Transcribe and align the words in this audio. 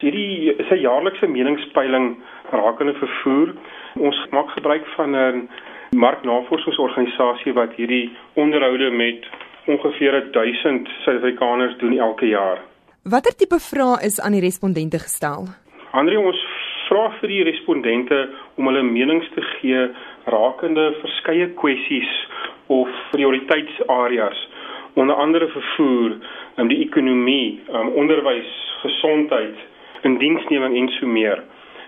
Hierdie 0.00 0.54
is 0.56 0.70
'n 0.70 0.80
jaarlikse 0.80 1.26
meningspeiling 1.26 2.16
rakende 2.50 2.94
vervoer. 2.94 3.54
Ons 3.98 4.16
maak 4.30 4.50
gebruik 4.50 4.86
van 4.96 5.16
'n 5.16 5.48
marknavorsingsorganisasie 5.90 7.52
wat 7.52 7.72
hierdie 7.76 8.10
onderhoude 8.34 8.90
met 8.90 9.26
ongeveer 9.66 10.32
1000 10.32 10.88
Suid-Afrikaners 11.04 11.76
doen 11.78 11.98
elke 11.98 12.26
jaar. 12.26 12.58
Watter 13.02 13.36
tipe 13.36 13.58
vrae 13.58 14.04
is 14.04 14.20
aan 14.20 14.32
die 14.32 14.40
respondente 14.40 14.98
gestel? 14.98 15.48
Andre 15.90 16.18
ons 16.18 16.40
vra 16.88 17.10
vir 17.20 17.28
die 17.28 17.42
respondente 17.42 18.28
om 18.54 18.66
hulle 18.66 18.82
menings 18.82 19.28
te 19.34 19.42
gee 19.42 19.88
rakende 20.24 20.94
verskeie 21.00 21.48
kwessies 21.60 22.12
of 22.66 22.88
prioriteitsareas 23.10 24.48
onder 24.94 25.14
andere 25.14 25.48
vervoer, 25.48 26.16
um, 26.56 26.68
die 26.68 26.80
ekonomie, 26.86 27.60
um, 27.72 27.88
onderwys, 27.88 28.50
gesondheid, 28.82 29.56
indiensneming 30.02 30.76
en 30.76 30.88
so 30.98 31.06
meer. 31.06 31.42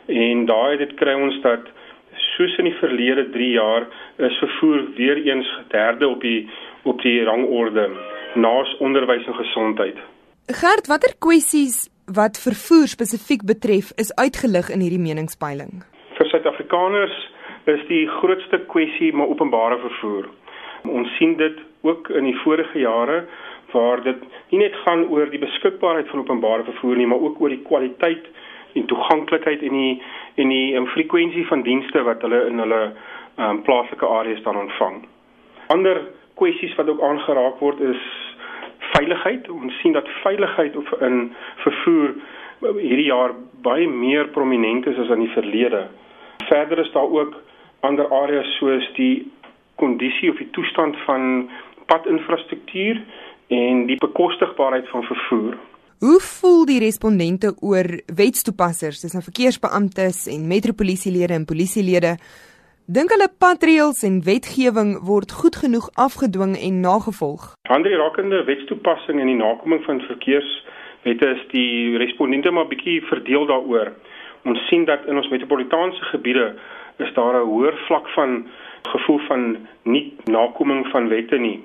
En 0.07 0.47
daai 0.47 0.77
dit 0.77 0.95
kry 0.99 1.15
ons 1.15 1.41
dat 1.45 1.69
soos 2.35 2.57
in 2.59 2.69
die 2.69 2.79
verlede 2.81 3.29
3 3.31 3.51
jaar 3.51 3.87
is 4.17 4.39
vervoer 4.39 4.87
weer 4.97 5.21
eens 5.27 5.49
derde 5.69 6.09
op 6.09 6.21
die 6.21 6.49
op 6.83 7.03
die 7.03 7.23
rangorde 7.25 7.91
naas 8.35 8.77
onderwys 8.79 9.27
en 9.27 9.35
gesondheid. 9.35 9.99
Gert, 10.47 10.89
watter 10.91 11.15
kwessies 11.19 11.87
wat 12.11 12.41
vervoer 12.41 12.89
spesifiek 12.91 13.45
betref 13.47 13.93
is 13.97 14.11
uitgelig 14.19 14.71
in 14.75 14.83
hierdie 14.83 15.03
meningspeiling? 15.03 15.85
Vir 16.19 16.29
Suid-Afrikaners 16.33 17.15
is 17.71 17.85
die 17.89 18.07
grootste 18.19 18.59
kwessie 18.73 19.13
maar 19.15 19.31
openbare 19.31 19.79
vervoer. 19.85 20.27
Ons 20.91 21.13
sien 21.19 21.37
dit 21.39 21.61
ook 21.87 22.11
in 22.11 22.27
die 22.27 22.39
vorige 22.43 22.79
jare 22.79 23.23
waar 23.73 24.03
dit 24.03 24.25
nie 24.51 24.61
net 24.61 24.77
gaan 24.85 25.05
oor 25.09 25.31
die 25.31 25.43
beskikbaarheid 25.43 26.09
van 26.09 26.25
openbare 26.25 26.65
vervoer 26.65 26.97
nie, 26.97 27.07
maar 27.07 27.21
ook 27.21 27.41
oor 27.41 27.53
die 27.53 27.63
kwaliteit 27.67 28.27
en 28.73 28.87
toeganklikheid 28.87 29.63
en 29.63 29.77
die 29.77 30.03
en 30.35 30.49
die 30.49 30.75
um, 30.77 30.87
frekwensie 30.87 31.47
van 31.47 31.63
dienste 31.63 32.03
wat 32.03 32.23
hulle 32.25 32.47
in 32.49 32.59
hulle 32.63 32.83
um, 33.37 33.63
plaaslike 33.63 34.07
areas 34.07 34.43
dan 34.43 34.57
ontvang. 34.57 35.03
Ander 35.75 36.01
kwessies 36.41 36.75
wat 36.79 36.89
ook 36.89 37.03
aangeraak 37.03 37.61
word 37.61 37.81
is 37.81 38.05
veiligheid. 38.93 39.49
Ons 39.51 39.77
sien 39.81 39.93
dat 39.93 40.09
veiligheid 40.23 40.77
of 40.77 40.93
in 41.01 41.33
vervoer 41.65 42.15
hierdie 42.63 43.09
jaar 43.11 43.35
baie 43.65 43.89
meer 43.89 44.29
prominent 44.35 44.87
is 44.87 44.99
as 44.99 45.11
in 45.11 45.25
die 45.25 45.35
verlede. 45.35 45.87
Verder 46.49 46.79
is 46.79 46.93
daar 46.95 47.11
ook 47.11 47.37
ander 47.81 48.09
areas 48.15 48.57
soos 48.59 48.87
die 48.97 49.27
kondisie 49.81 50.31
of 50.31 50.39
die 50.39 50.51
toestand 50.55 50.97
van 51.07 51.51
padinfrastruktuur 51.91 53.01
en 53.53 53.87
die 53.87 53.99
bekostigbaarheid 54.01 54.89
van 54.89 55.03
vervoer. 55.03 55.59
Hoe 55.99 56.21
voel 56.21 56.65
die 56.67 56.81
respondente 56.83 57.53
oor 57.61 57.87
wetstoepassers, 58.17 59.03
dis 59.05 59.13
nou 59.15 59.23
verkeersbeamptes 59.23 60.25
en 60.33 60.49
metropolisielede 60.51 61.37
en 61.37 61.45
polisielede? 61.47 62.17
Dink 62.91 63.13
hulle 63.15 63.29
padreëls 63.45 64.03
en 64.09 64.19
wetgewing 64.27 64.97
word 65.07 65.35
goed 65.41 65.57
genoeg 65.63 65.87
afgedwing 66.07 66.57
en 66.59 66.81
nagevolg? 66.83 67.53
Ander 67.71 67.95
rakende 68.01 68.43
wetstoepassing 68.49 69.21
en 69.21 69.31
die 69.31 69.39
nakoming 69.39 69.85
van 69.87 70.03
verkeerswette 70.09 71.29
is 71.37 71.45
die 71.55 71.97
respondente 72.03 72.51
maar 72.51 72.67
bietjie 72.73 72.99
verdeel 73.13 73.47
daaroor. 73.47 73.93
Ons 74.49 74.67
sien 74.67 74.89
dat 74.91 75.07
in 75.07 75.21
ons 75.21 75.31
metropolitaanse 75.31 76.11
gebiede 76.11 76.55
is 76.99 77.15
daar 77.15 77.39
'n 77.39 77.47
hoër 77.47 77.79
vlak 77.87 78.09
van 78.19 78.49
gevoel 78.83 79.21
van 79.29 79.43
nie 79.83 80.17
nakoming 80.25 80.87
van 80.91 81.09
wette 81.09 81.39
nie 81.39 81.61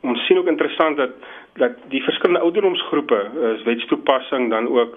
ons 0.00 0.26
sien 0.26 0.38
ook 0.38 0.48
interessant 0.48 0.96
dat 0.96 1.10
dat 1.52 1.72
die 1.88 2.02
verskillende 2.02 2.40
ouderdomsgroepe 2.40 3.30
is 3.56 3.62
wetstoepassing 3.62 4.50
dan 4.50 4.68
ook 4.68 4.94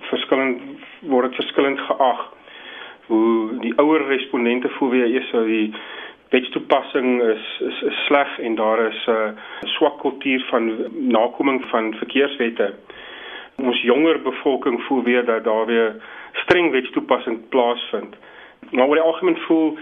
verskillend 0.00 0.60
word 1.00 1.30
dit 1.30 1.34
verskillend 1.34 1.80
geag. 1.80 2.32
Hoe 3.06 3.58
die 3.60 3.72
ouer 3.76 4.06
respondente 4.06 4.68
voel 4.68 4.90
weer 4.90 5.06
eers 5.06 5.28
so 5.28 5.44
die 5.44 5.74
wetstoepassing 6.28 7.22
is 7.22 7.46
is, 7.60 7.82
is 7.82 8.04
sleg 8.06 8.38
en 8.38 8.54
daar 8.54 8.86
is 8.86 9.06
'n 9.06 9.10
uh, 9.10 9.70
swak 9.76 9.98
kultuur 10.00 10.44
van 10.50 10.64
nakoming 10.92 11.64
van 11.64 11.94
verkeerswette. 11.94 12.74
Ons 13.56 13.82
jonger 13.82 14.22
bevolking 14.22 14.82
voel 14.82 15.02
weer 15.02 15.24
dat 15.24 15.44
daar 15.44 15.66
weer 15.66 15.96
streng 16.32 16.70
wetstoepassing 16.70 17.48
plaasvind. 17.48 18.16
Maar 18.70 18.86
oor 18.86 18.94
die 18.94 19.04
algemeen 19.04 19.38
voel 19.46 19.78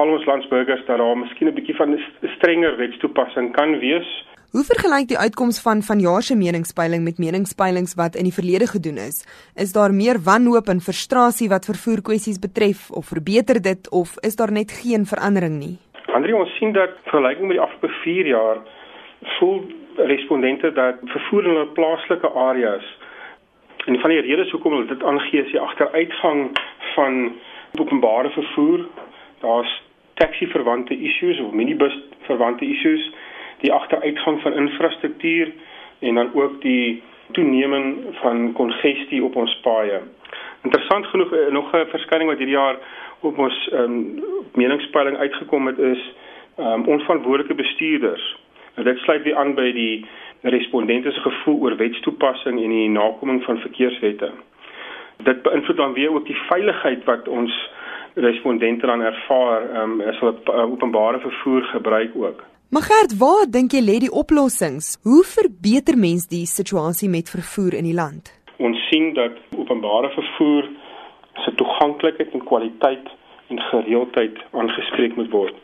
al 0.00 0.08
ons 0.08 0.26
landsburgers 0.26 0.86
dat 0.86 0.98
daar 0.98 1.18
miskien 1.18 1.48
'n 1.48 1.54
bietjie 1.54 1.76
van 1.76 1.94
'n 1.94 2.00
strenger 2.36 2.76
wetstoepassing 2.76 3.52
kan 3.52 3.78
wees. 3.78 4.24
Hoe 4.54 4.64
vergelyk 4.64 5.08
die 5.08 5.18
uitkoms 5.18 5.62
van 5.62 5.82
vanjaar 5.82 6.22
se 6.22 6.36
meningspeiling 6.36 7.02
met 7.04 7.18
meningspeilings 7.18 7.94
wat 7.94 8.14
in 8.14 8.22
die 8.22 8.38
verlede 8.40 8.66
gedoen 8.66 8.98
is? 9.08 9.16
Is 9.56 9.72
daar 9.72 9.92
meer 9.92 10.16
wanhoop 10.24 10.68
en 10.68 10.80
frustrasie 10.80 11.48
wat 11.48 11.64
vervoer 11.64 12.02
kwessies 12.02 12.38
betref 12.38 12.90
of 12.90 13.06
verbeter 13.06 13.62
dit 13.62 13.90
of 13.90 14.08
is 14.28 14.36
daar 14.36 14.52
net 14.52 14.70
geen 14.82 15.06
verandering 15.06 15.58
nie? 15.58 15.78
Andrie, 16.06 16.36
ons 16.36 16.56
sien 16.58 16.72
dat 16.72 16.90
vergelyking 17.02 17.46
met 17.46 17.56
die 17.56 17.64
afgelope 17.66 17.94
4 18.02 18.26
jaar 18.26 18.58
voel 19.38 19.64
respondente 19.96 20.72
dat 20.72 20.94
vervoer 21.04 21.44
in 21.44 21.50
hulle 21.50 21.66
plaaslike 21.66 22.28
areas 22.28 22.86
en 23.86 23.98
van 24.00 24.10
die 24.10 24.20
redes 24.20 24.50
hoekom 24.50 24.72
hulle 24.72 24.86
dit 24.86 25.02
aangee 25.02 25.42
is 25.42 25.50
die 25.50 25.60
agteruitgang 25.60 26.50
van 26.94 27.32
openbare 27.80 28.30
vervoer 28.30 28.86
daar's 29.44 29.72
taxi 30.20 30.46
verwante 30.46 30.96
issues 30.96 31.40
of 31.40 31.52
minibus 31.52 31.94
verwante 32.28 32.64
issues, 32.64 33.10
die 33.60 33.72
agteruitgang 33.72 34.40
van 34.42 34.52
infrastruktuur 34.52 35.52
en 35.98 36.14
dan 36.14 36.30
ook 36.34 36.60
die 36.62 37.02
toeneming 37.32 37.96
van 38.20 38.52
kongestie 38.52 39.24
op 39.24 39.36
ons 39.36 39.60
paaie. 39.62 40.00
Interessant 40.62 41.06
genoeg 41.06 41.32
eh, 41.32 41.52
nog 41.52 41.72
'n 41.72 41.90
verskyning 41.90 42.28
wat 42.30 42.38
hierdie 42.38 42.56
jaar 42.56 42.76
op 43.20 43.38
ons 43.38 43.68
um, 43.72 44.22
meningspeiling 44.54 45.16
uitgekom 45.16 45.66
het 45.66 45.78
is 45.78 46.12
um, 46.58 46.84
onverantwoordelike 46.84 47.54
bestuurders. 47.54 48.36
En 48.74 48.84
dit 48.84 48.98
sluit 48.98 49.22
weer 49.22 49.36
aan 49.36 49.54
by 49.54 49.72
die 49.72 50.06
respondente 50.42 51.10
se 51.10 51.20
gevoel 51.20 51.60
oor 51.60 51.76
wetstoepassing 51.76 52.62
en 52.62 52.68
die 52.68 52.88
nakoming 52.88 53.44
van 53.44 53.58
verkeerswette. 53.58 54.30
Dit 55.16 55.42
beïnvloed 55.42 55.76
dan 55.76 55.92
weer 55.92 56.12
ook 56.12 56.26
die 56.26 56.40
veiligheid 56.48 57.04
wat 57.04 57.28
ons 57.28 57.70
respondente 58.14 58.86
dan 58.86 59.00
ervaar 59.00 59.82
um, 59.82 60.00
as 60.00 60.18
hulle 60.18 60.34
openbare 60.70 61.20
vervoer 61.20 61.62
gebruik 61.62 62.10
ook. 62.14 62.44
Maar 62.74 62.82
Gert, 62.82 63.18
waar 63.18 63.46
dink 63.50 63.72
jy 63.72 63.82
lê 63.86 63.98
die 64.02 64.12
oplossings? 64.22 64.96
Hoe 65.02 65.22
verbeter 65.24 65.98
mens 65.98 66.26
die 66.26 66.46
situasie 66.46 67.08
met 67.08 67.30
vervoer 67.30 67.74
in 67.78 67.86
die 67.86 67.94
land? 67.94 68.32
Ons 68.58 68.78
sien 68.90 69.12
dat 69.14 69.36
openbare 69.56 70.10
vervoer 70.14 70.70
se 71.44 71.54
toeganklikheid 71.54 72.32
en 72.32 72.44
kwaliteit 72.44 73.12
en 73.52 73.60
gereeldheid 73.60 74.38
aangespreek 74.50 75.16
moet 75.16 75.30
word. 75.30 75.54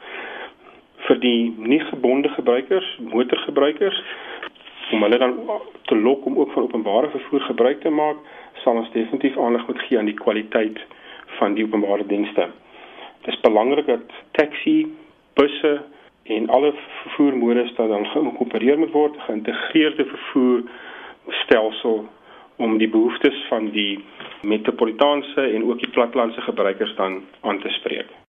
Vir 1.09 1.19
die 1.19 1.55
nie 1.59 1.81
gebonde 1.89 2.29
gebruikers, 2.37 2.87
motorgebruikers, 3.15 3.99
om 4.93 5.03
hulle 5.07 5.19
dan 5.19 5.37
te 5.91 5.97
lok 5.97 6.27
om 6.27 6.39
ook 6.39 6.53
van 6.53 6.63
openbare 6.63 7.11
vervoer 7.11 7.41
gebruik 7.41 7.81
te 7.83 7.91
maak, 7.91 8.19
sal 8.63 8.79
ons 8.83 8.91
definitief 8.95 9.39
aandag 9.39 9.67
moet 9.67 9.83
gee 9.87 9.99
aan 9.99 10.11
die 10.11 10.19
kwaliteit 10.19 10.79
van 11.41 11.57
die 11.57 11.65
openbare 11.65 12.07
dienste. 12.07 12.49
Dit 13.25 13.35
is 13.35 13.41
belangrik 13.41 13.87
dat 13.87 14.13
taxi, 14.39 14.79
busse 15.35 15.75
en 16.37 16.49
alle 16.49 16.73
vervoermodes 17.03 17.75
dan 17.77 18.07
geïnkorporeer 18.13 18.79
moet 18.79 18.95
word, 18.97 19.19
geïntegreerde 19.27 20.05
vervoer 20.13 20.63
stelsel 21.45 22.05
om 22.61 22.79
die 22.79 22.89
behoeftes 22.89 23.45
van 23.49 23.71
die 23.77 24.05
metropolitaanse 24.43 25.47
en 25.49 25.65
ook 25.65 25.81
die 25.81 25.93
plattelandse 25.97 26.41
gebruikers 26.45 26.95
dan 26.97 27.23
aan 27.41 27.61
te 27.61 27.73
spreek. 27.81 28.11